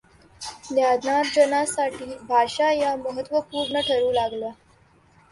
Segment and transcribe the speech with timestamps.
[0.67, 4.49] ज्ञानार्जनासाठी भाषा या महत्त्वपूर्ण ठरू लागल्या.